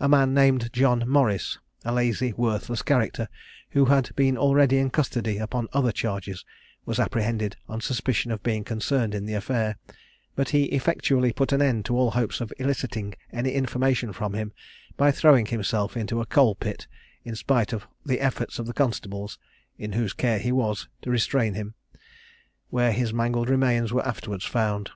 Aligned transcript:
A 0.00 0.08
man 0.08 0.34
named 0.34 0.72
John 0.72 1.04
Morris, 1.08 1.60
a 1.84 1.94
lazy, 1.94 2.32
worthless 2.32 2.82
character, 2.82 3.28
who 3.70 3.84
had 3.84 4.10
been 4.16 4.36
already 4.36 4.76
in 4.78 4.90
custody 4.90 5.38
upon 5.38 5.68
other 5.72 5.92
charges, 5.92 6.44
was 6.84 6.98
apprehended 6.98 7.56
on 7.68 7.80
suspicion 7.80 8.32
of 8.32 8.42
being 8.42 8.64
concerned 8.64 9.14
in 9.14 9.24
the 9.24 9.34
affair; 9.34 9.76
but 10.34 10.48
he 10.48 10.64
effectually 10.64 11.32
put 11.32 11.52
an 11.52 11.62
end 11.62 11.84
to 11.84 11.96
all 11.96 12.10
hopes 12.10 12.40
of 12.40 12.52
eliciting 12.58 13.14
any 13.32 13.52
information 13.52 14.12
from 14.12 14.32
him 14.34 14.50
by 14.96 15.12
throwing 15.12 15.46
himself 15.46 15.96
into 15.96 16.20
a 16.20 16.26
coal 16.26 16.56
pit, 16.56 16.88
in 17.24 17.36
spite 17.36 17.72
of 17.72 17.86
the 18.04 18.18
efforts 18.18 18.58
of 18.58 18.66
the 18.66 18.74
constables, 18.74 19.38
in 19.78 19.92
whose 19.92 20.12
care 20.12 20.40
he 20.40 20.50
was, 20.50 20.88
to 21.02 21.08
restrain 21.12 21.54
him, 21.54 21.74
where 22.70 22.90
his 22.90 23.14
mangled 23.14 23.48
remains 23.48 23.92
were 23.92 24.04
afterwards 24.04 24.44
found. 24.44 24.90